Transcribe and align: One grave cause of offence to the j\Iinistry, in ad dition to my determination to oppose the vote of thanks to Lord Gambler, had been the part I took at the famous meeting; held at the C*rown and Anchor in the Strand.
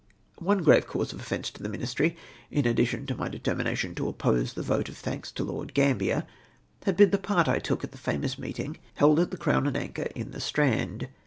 One 0.39 0.63
grave 0.63 0.87
cause 0.87 1.13
of 1.13 1.19
offence 1.19 1.51
to 1.51 1.61
the 1.61 1.69
j\Iinistry, 1.69 2.15
in 2.49 2.65
ad 2.65 2.77
dition 2.77 3.05
to 3.07 3.13
my 3.15 3.27
determination 3.27 3.93
to 3.93 4.07
oppose 4.09 4.53
the 4.53 4.63
vote 4.63 4.89
of 4.89 4.97
thanks 4.97 5.31
to 5.33 5.43
Lord 5.43 5.75
Gambler, 5.75 6.23
had 6.87 6.97
been 6.97 7.11
the 7.11 7.19
part 7.19 7.47
I 7.47 7.59
took 7.59 7.83
at 7.83 7.91
the 7.91 7.99
famous 7.99 8.39
meeting; 8.39 8.77
held 8.95 9.19
at 9.19 9.29
the 9.29 9.37
C*rown 9.37 9.67
and 9.67 9.77
Anchor 9.77 10.07
in 10.15 10.31
the 10.31 10.41
Strand. 10.41 11.07